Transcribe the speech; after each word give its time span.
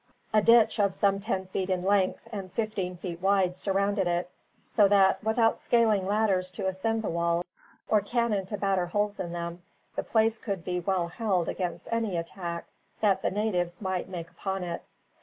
A 0.33 0.41
ditch 0.41 0.79
of 0.79 0.95
some 0.95 1.19
ten 1.19 1.45
feet 1.45 1.69
in 1.69 1.83
depth 1.83 2.19
and 2.31 2.51
fifteen 2.53 2.97
feet 2.97 3.21
wide 3.21 3.55
surrounded 3.55 4.07
it; 4.07 4.31
so 4.63 4.87
that, 4.87 5.23
without 5.23 5.59
scaling 5.59 6.07
ladders 6.07 6.49
to 6.53 6.65
ascend 6.65 7.03
the 7.03 7.09
walls, 7.11 7.55
or 7.87 8.01
cannon 8.01 8.47
to 8.47 8.57
batter 8.57 8.87
holes 8.87 9.19
in 9.19 9.31
them, 9.31 9.61
the 9.95 10.01
place 10.01 10.39
could 10.39 10.65
be 10.65 10.79
well 10.79 11.09
held 11.09 11.47
against 11.47 11.87
any 11.91 12.17
attack 12.17 12.65
that 12.99 13.21
the 13.21 13.29
natives 13.29 13.79
might 13.79 14.09
make 14.09 14.31
upon 14.31 14.63
it. 14.63 14.81